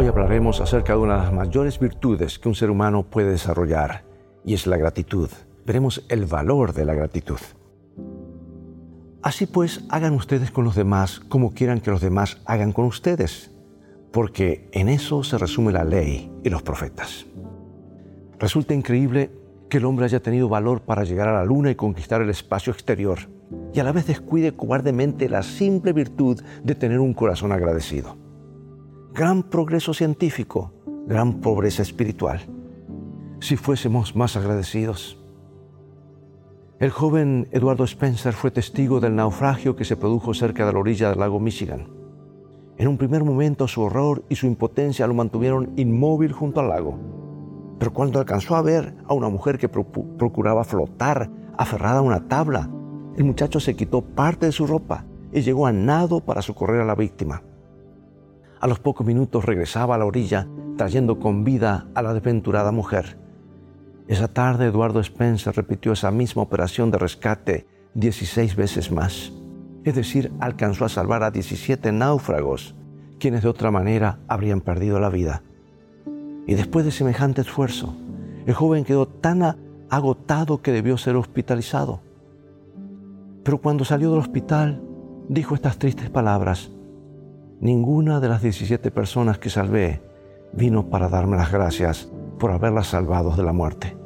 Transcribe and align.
Hoy 0.00 0.06
hablaremos 0.06 0.60
acerca 0.60 0.92
de 0.92 1.00
una 1.00 1.16
de 1.16 1.22
las 1.24 1.32
mayores 1.32 1.80
virtudes 1.80 2.38
que 2.38 2.48
un 2.48 2.54
ser 2.54 2.70
humano 2.70 3.02
puede 3.02 3.32
desarrollar 3.32 4.04
y 4.44 4.54
es 4.54 4.68
la 4.68 4.76
gratitud. 4.76 5.28
Veremos 5.66 6.04
el 6.08 6.24
valor 6.24 6.72
de 6.72 6.84
la 6.84 6.94
gratitud. 6.94 7.40
Así 9.22 9.46
pues, 9.46 9.84
hagan 9.88 10.14
ustedes 10.14 10.52
con 10.52 10.62
los 10.62 10.76
demás 10.76 11.18
como 11.18 11.52
quieran 11.52 11.80
que 11.80 11.90
los 11.90 12.00
demás 12.00 12.40
hagan 12.44 12.70
con 12.70 12.84
ustedes, 12.84 13.50
porque 14.12 14.68
en 14.70 14.88
eso 14.88 15.24
se 15.24 15.36
resume 15.36 15.72
la 15.72 15.82
ley 15.82 16.30
y 16.44 16.48
los 16.48 16.62
profetas. 16.62 17.26
Resulta 18.38 18.74
increíble 18.74 19.32
que 19.68 19.78
el 19.78 19.84
hombre 19.84 20.04
haya 20.04 20.22
tenido 20.22 20.48
valor 20.48 20.82
para 20.82 21.02
llegar 21.02 21.26
a 21.26 21.34
la 21.34 21.44
luna 21.44 21.72
y 21.72 21.74
conquistar 21.74 22.22
el 22.22 22.30
espacio 22.30 22.72
exterior, 22.72 23.18
y 23.74 23.80
a 23.80 23.82
la 23.82 23.90
vez 23.90 24.06
descuide 24.06 24.54
cobardemente 24.54 25.28
la 25.28 25.42
simple 25.42 25.92
virtud 25.92 26.40
de 26.62 26.76
tener 26.76 27.00
un 27.00 27.14
corazón 27.14 27.50
agradecido. 27.50 28.27
Gran 29.18 29.42
progreso 29.42 29.94
científico, 29.94 30.70
gran 31.08 31.40
pobreza 31.40 31.82
espiritual. 31.82 32.38
Si 33.40 33.56
fuésemos 33.56 34.14
más 34.14 34.36
agradecidos. 34.36 35.18
El 36.78 36.90
joven 36.90 37.48
Eduardo 37.50 37.82
Spencer 37.82 38.32
fue 38.32 38.52
testigo 38.52 39.00
del 39.00 39.16
naufragio 39.16 39.74
que 39.74 39.84
se 39.84 39.96
produjo 39.96 40.34
cerca 40.34 40.64
de 40.64 40.72
la 40.72 40.78
orilla 40.78 41.10
del 41.10 41.18
lago 41.18 41.40
Michigan. 41.40 41.88
En 42.76 42.86
un 42.86 42.96
primer 42.96 43.24
momento 43.24 43.66
su 43.66 43.82
horror 43.82 44.22
y 44.28 44.36
su 44.36 44.46
impotencia 44.46 45.08
lo 45.08 45.14
mantuvieron 45.14 45.72
inmóvil 45.74 46.30
junto 46.30 46.60
al 46.60 46.68
lago. 46.68 46.96
Pero 47.80 47.92
cuando 47.92 48.20
alcanzó 48.20 48.54
a 48.54 48.62
ver 48.62 48.94
a 49.08 49.14
una 49.14 49.28
mujer 49.28 49.58
que 49.58 49.68
procuraba 49.68 50.62
flotar 50.62 51.28
aferrada 51.56 51.98
a 51.98 52.02
una 52.02 52.28
tabla, 52.28 52.70
el 53.16 53.24
muchacho 53.24 53.58
se 53.58 53.74
quitó 53.74 54.00
parte 54.00 54.46
de 54.46 54.52
su 54.52 54.64
ropa 54.64 55.06
y 55.32 55.40
llegó 55.40 55.66
a 55.66 55.72
nado 55.72 56.20
para 56.20 56.40
socorrer 56.40 56.82
a 56.82 56.86
la 56.86 56.94
víctima. 56.94 57.42
A 58.60 58.66
los 58.66 58.80
pocos 58.80 59.06
minutos 59.06 59.44
regresaba 59.44 59.94
a 59.94 59.98
la 59.98 60.04
orilla 60.04 60.48
trayendo 60.76 61.18
con 61.18 61.44
vida 61.44 61.88
a 61.94 62.02
la 62.02 62.14
desventurada 62.14 62.72
mujer. 62.72 63.18
Esa 64.06 64.28
tarde 64.28 64.66
Eduardo 64.66 65.00
Spencer 65.00 65.54
repitió 65.54 65.92
esa 65.92 66.10
misma 66.10 66.42
operación 66.42 66.90
de 66.90 66.98
rescate 66.98 67.66
16 67.94 68.56
veces 68.56 68.90
más. 68.90 69.32
Es 69.84 69.94
decir, 69.94 70.32
alcanzó 70.40 70.84
a 70.86 70.88
salvar 70.88 71.22
a 71.22 71.30
17 71.30 71.92
náufragos, 71.92 72.74
quienes 73.18 73.42
de 73.42 73.48
otra 73.48 73.70
manera 73.70 74.20
habrían 74.28 74.60
perdido 74.60 74.98
la 74.98 75.10
vida. 75.10 75.42
Y 76.46 76.54
después 76.54 76.84
de 76.84 76.90
semejante 76.90 77.42
esfuerzo, 77.42 77.94
el 78.46 78.54
joven 78.54 78.84
quedó 78.84 79.06
tan 79.06 79.58
agotado 79.90 80.62
que 80.62 80.72
debió 80.72 80.96
ser 80.96 81.16
hospitalizado. 81.16 82.00
Pero 83.44 83.58
cuando 83.58 83.84
salió 83.84 84.10
del 84.10 84.20
hospital, 84.20 84.82
dijo 85.28 85.54
estas 85.54 85.78
tristes 85.78 86.08
palabras, 86.08 86.70
ninguna 87.60 88.20
de 88.20 88.28
las 88.28 88.42
17 88.42 88.90
personas 88.90 89.38
que 89.38 89.50
salvé 89.50 90.00
vino 90.52 90.88
para 90.88 91.08
darme 91.08 91.36
las 91.36 91.52
gracias 91.52 92.10
por 92.38 92.52
haberlas 92.52 92.88
salvado 92.88 93.34
de 93.34 93.42
la 93.42 93.52
muerte. 93.52 93.96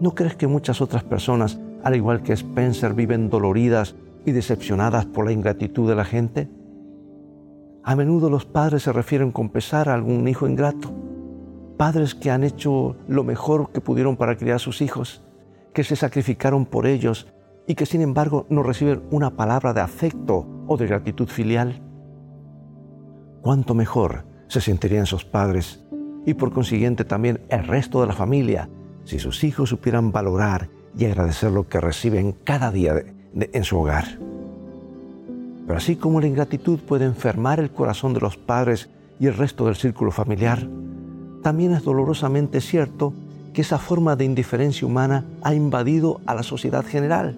¿No 0.00 0.14
crees 0.14 0.34
que 0.34 0.46
muchas 0.46 0.80
otras 0.80 1.04
personas, 1.04 1.60
al 1.82 1.94
igual 1.94 2.22
que 2.22 2.32
Spencer, 2.32 2.94
viven 2.94 3.30
doloridas 3.30 3.94
y 4.24 4.32
decepcionadas 4.32 5.06
por 5.06 5.26
la 5.26 5.32
ingratitud 5.32 5.88
de 5.88 5.94
la 5.94 6.04
gente? 6.04 6.48
A 7.84 7.94
menudo 7.94 8.30
los 8.30 8.46
padres 8.46 8.84
se 8.84 8.92
refieren 8.92 9.30
con 9.30 9.50
pesar 9.50 9.88
a 9.88 9.94
algún 9.94 10.26
hijo 10.26 10.48
ingrato. 10.48 10.90
Padres 11.76 12.14
que 12.14 12.30
han 12.30 12.42
hecho 12.42 12.96
lo 13.06 13.24
mejor 13.24 13.70
que 13.70 13.82
pudieron 13.82 14.16
para 14.16 14.36
criar 14.36 14.56
a 14.56 14.60
sus 14.60 14.80
hijos, 14.80 15.22
que 15.74 15.84
se 15.84 15.96
sacrificaron 15.96 16.64
por 16.64 16.86
ellos 16.86 17.26
y 17.66 17.74
que 17.74 17.84
sin 17.84 18.00
embargo 18.00 18.46
no 18.48 18.62
reciben 18.62 19.02
una 19.10 19.30
palabra 19.36 19.74
de 19.74 19.82
afecto 19.82 20.46
o 20.66 20.76
de 20.76 20.86
gratitud 20.86 21.28
filial. 21.28 21.82
Cuánto 23.44 23.74
mejor 23.74 24.24
se 24.48 24.62
sentirían 24.62 25.04
sus 25.04 25.26
padres 25.26 25.78
y 26.24 26.32
por 26.32 26.50
consiguiente 26.50 27.04
también 27.04 27.42
el 27.50 27.66
resto 27.66 28.00
de 28.00 28.06
la 28.06 28.14
familia 28.14 28.70
si 29.04 29.18
sus 29.18 29.44
hijos 29.44 29.68
supieran 29.68 30.12
valorar 30.12 30.70
y 30.96 31.04
agradecer 31.04 31.50
lo 31.50 31.68
que 31.68 31.78
reciben 31.78 32.32
cada 32.32 32.70
día 32.70 33.04
en 33.34 33.64
su 33.64 33.78
hogar. 33.78 34.18
Pero 35.66 35.76
así 35.76 35.96
como 35.96 36.22
la 36.22 36.26
ingratitud 36.26 36.78
puede 36.78 37.04
enfermar 37.04 37.60
el 37.60 37.70
corazón 37.70 38.14
de 38.14 38.20
los 38.20 38.38
padres 38.38 38.88
y 39.20 39.26
el 39.26 39.36
resto 39.36 39.66
del 39.66 39.76
círculo 39.76 40.10
familiar, 40.10 40.66
también 41.42 41.74
es 41.74 41.84
dolorosamente 41.84 42.62
cierto 42.62 43.12
que 43.52 43.60
esa 43.60 43.78
forma 43.78 44.16
de 44.16 44.24
indiferencia 44.24 44.88
humana 44.88 45.26
ha 45.42 45.54
invadido 45.54 46.22
a 46.24 46.34
la 46.34 46.44
sociedad 46.44 46.82
general. 46.82 47.36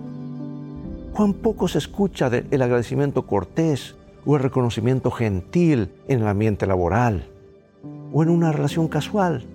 Cuán 1.13 1.33
poco 1.33 1.67
se 1.67 1.79
escucha 1.79 2.31
del 2.31 2.63
agradecimiento 2.63 3.27
cortés 3.27 3.97
o 4.27 4.37
el 4.37 4.43
reconocimiento 4.43 5.11
gentil 5.11 5.93
en 6.09 6.21
el 6.21 6.27
ambiente 6.27 6.67
laboral 6.67 7.31
o 8.13 8.23
en 8.23 8.29
una 8.29 8.53
relación 8.53 8.89
casual 8.89 9.47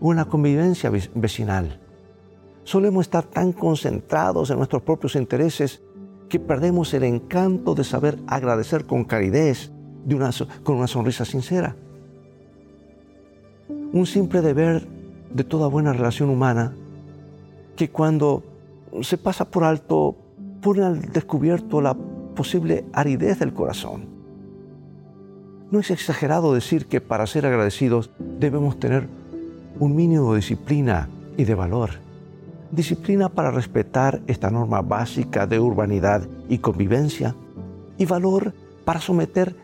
o 0.00 0.12
en 0.12 0.16
la 0.16 0.24
convivencia 0.24 0.90
vecinal. 1.14 1.80
Solemos 2.64 3.06
estar 3.06 3.24
tan 3.24 3.52
concentrados 3.52 4.50
en 4.50 4.58
nuestros 4.58 4.82
propios 4.82 5.16
intereses 5.16 5.82
que 6.28 6.38
perdemos 6.38 6.94
el 6.94 7.02
encanto 7.02 7.74
de 7.74 7.84
saber 7.84 8.18
agradecer 8.26 8.86
con 8.86 9.04
calidez, 9.04 9.72
de 10.04 10.14
una, 10.14 10.30
con 10.62 10.76
una 10.76 10.86
sonrisa 10.86 11.24
sincera. 11.24 11.76
Un 13.68 14.06
simple 14.06 14.40
deber 14.40 14.86
de 15.34 15.44
toda 15.44 15.66
buena 15.66 15.92
relación 15.92 16.30
humana 16.30 16.74
que 17.76 17.90
cuando 17.90 18.44
se 19.02 19.18
pasa 19.18 19.50
por 19.50 19.64
alto 19.64 20.16
pone 20.60 20.82
al 20.84 21.00
descubierto 21.12 21.80
la 21.80 21.94
posible 21.94 22.84
aridez 22.92 23.38
del 23.38 23.52
corazón. 23.52 24.11
No 25.72 25.80
es 25.80 25.90
exagerado 25.90 26.54
decir 26.54 26.86
que 26.86 27.00
para 27.00 27.26
ser 27.26 27.46
agradecidos 27.46 28.10
debemos 28.20 28.78
tener 28.78 29.08
un 29.80 29.96
mínimo 29.96 30.32
de 30.32 30.36
disciplina 30.36 31.08
y 31.36 31.44
de 31.44 31.56
valor 31.56 31.90
disciplina 32.72 33.28
para 33.28 33.50
respetar 33.50 34.22
esta 34.26 34.50
norma 34.50 34.80
básica 34.80 35.46
de 35.46 35.60
urbanidad 35.60 36.26
y 36.48 36.58
convivencia, 36.58 37.36
y 37.98 38.06
valor 38.06 38.54
para 38.84 39.00
someter 39.00 39.54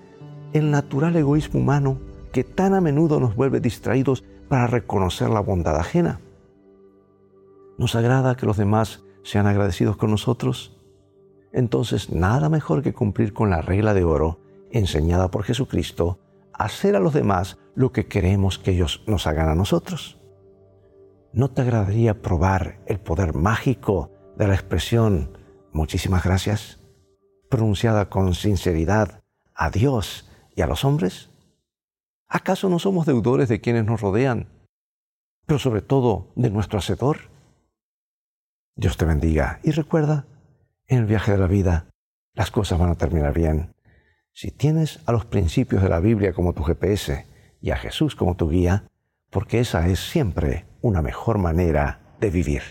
el 0.53 0.71
natural 0.71 1.17
egoísmo 1.17 1.59
humano 1.59 1.99
que 2.33 2.45
tan 2.45 2.75
a 2.75 2.81
menudo 2.81 3.19
nos 3.19 3.35
vuelve 3.35 3.61
distraídos 3.61 4.23
para 4.49 4.67
reconocer 4.67 5.31
la 5.31 5.41
bondad 5.41 5.77
ajena. 5.77 6.21
¿Nos 7.79 7.95
agrada 7.95 8.37
que 8.37 8.47
los 8.47 8.59
demás 8.59 9.03
sean 9.23 9.47
agradecidos 9.47 9.97
con 9.97 10.11
nosotros? 10.11 10.77
Entonces, 11.53 12.11
nada 12.11 12.51
mejor 12.51 12.83
que 12.83 12.93
cumplir 12.93 13.33
con 13.33 13.49
la 13.49 13.63
regla 13.63 13.95
de 13.95 14.05
oro 14.05 14.39
enseñada 14.73 15.31
por 15.31 15.45
Jesucristo, 15.45 16.19
hacer 16.53 16.97
a 16.97 17.01
los 17.01 17.15
demás 17.15 17.59
lo 17.75 17.93
que 17.93 18.07
queremos 18.07 18.59
que 18.59 18.73
ellos 18.73 19.03
nos 19.07 19.27
hagan 19.27 19.49
a 19.49 19.55
nosotros. 19.55 20.19
¿No 21.33 21.51
te 21.51 21.63
agradaría 21.63 22.21
probar 22.23 22.81
el 22.87 22.99
poder 22.99 23.35
mágico 23.35 24.11
de 24.37 24.49
la 24.49 24.55
expresión 24.55 25.39
muchísimas 25.73 26.25
gracias, 26.25 26.81
pronunciada 27.49 28.09
con 28.09 28.35
sinceridad 28.35 29.23
a 29.55 29.71
Dios 29.71 30.29
y 30.57 30.63
a 30.63 30.67
los 30.67 30.85
hombres? 30.85 31.31
¿Acaso 32.29 32.69
no 32.69 32.79
somos 32.79 33.07
deudores 33.07 33.49
de 33.49 33.61
quienes 33.61 33.85
nos 33.85 34.01
rodean, 34.01 34.49
pero 35.47 35.59
sobre 35.59 35.83
todo 35.83 36.33
de 36.35 36.51
nuestro 36.51 36.79
Hacedor? 36.79 37.31
Dios 38.77 38.97
te 38.97 39.05
bendiga 39.05 39.61
y 39.63 39.71
recuerda, 39.71 40.27
en 40.87 40.99
el 40.99 41.07
viaje 41.07 41.33
de 41.33 41.39
la 41.39 41.47
vida 41.47 41.91
las 42.35 42.51
cosas 42.51 42.79
van 42.79 42.91
a 42.91 42.95
terminar 42.95 43.35
bien. 43.35 43.73
Si 44.41 44.53
tienes 44.53 45.01
a 45.05 45.11
los 45.11 45.25
principios 45.25 45.83
de 45.83 45.89
la 45.89 45.99
Biblia 45.99 46.33
como 46.33 46.53
tu 46.53 46.63
GPS 46.63 47.27
y 47.61 47.73
a 47.73 47.77
Jesús 47.77 48.15
como 48.15 48.37
tu 48.37 48.49
guía, 48.49 48.85
porque 49.31 49.59
esa 49.59 49.89
es 49.89 49.99
siempre 49.99 50.65
una 50.81 51.03
mejor 51.03 51.39
manera 51.39 52.15
de 52.21 52.31
vivir. 52.31 52.63